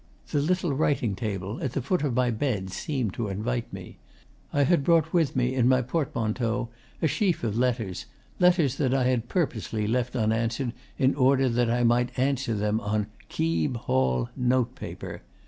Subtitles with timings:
[0.31, 3.99] The little writing table at the foot of my bed seemed to invite me.
[4.51, 6.69] I had brought with me in my portmanteau
[7.03, 8.07] a sheaf of letters,
[8.39, 13.11] letters that I had purposely left unanswered in order that I might answer them on
[13.29, 15.21] KEEB HALL note paper.